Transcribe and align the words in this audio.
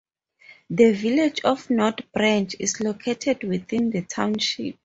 The 0.71 0.93
Village 0.93 1.41
of 1.43 1.69
North 1.69 2.11
Branch 2.11 2.55
is 2.59 2.79
located 2.81 3.43
within 3.43 3.91
the 3.91 4.01
township. 4.01 4.79